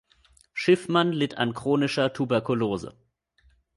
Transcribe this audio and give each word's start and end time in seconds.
Schiffmann 0.55 1.13
litt 1.13 1.37
an 1.37 1.53
chronischer 1.53 2.11
Tuberkulose. 2.11 2.95